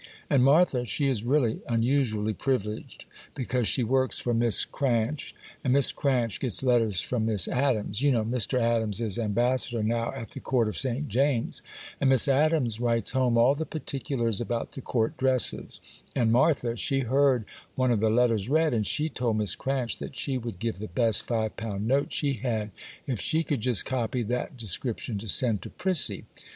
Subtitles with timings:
[0.31, 3.05] And Martha, she is really unusually privileged,
[3.35, 8.25] because she works for Miss Cranch, and Miss Cranch gets letters from Miss Adams,—you know
[8.25, 8.59] Mr.
[8.59, 11.07] Adams is Ambassador now at the Court of St.
[11.07, 11.61] James,
[11.99, 15.79] and Miss Adams writes home all the particulars about the court dresses;
[16.15, 17.45] and Martha, she heard
[17.75, 20.87] one of the letters read, and she told Miss Cranch that she would give the
[20.87, 22.71] best five pound note she had,
[23.05, 26.25] if she could just copy that description to send to Prissy.